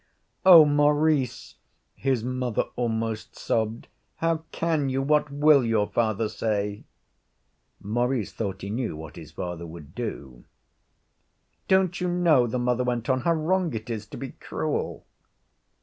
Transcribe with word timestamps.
'Oh, 0.47 0.65
Maurice!' 0.65 1.57
his 1.93 2.23
mother 2.23 2.63
almost 2.75 3.35
sobbed, 3.37 3.87
'how 4.15 4.43
can 4.51 4.89
you? 4.89 4.99
What 5.03 5.29
will 5.29 5.63
your 5.63 5.85
father 5.85 6.27
say?' 6.27 6.85
Maurice 7.79 8.33
thought 8.33 8.63
he 8.63 8.71
knew 8.71 8.97
what 8.97 9.15
his 9.15 9.29
father 9.29 9.67
would 9.67 9.93
do. 9.93 10.43
'Don't 11.67 12.01
you 12.01 12.07
know,' 12.07 12.47
the 12.47 12.57
mother 12.57 12.83
went 12.83 13.11
on, 13.11 13.19
'how 13.21 13.33
wrong 13.33 13.71
it 13.75 13.91
is 13.91 14.07
to 14.07 14.17
be 14.17 14.31
cruel?' 14.31 15.05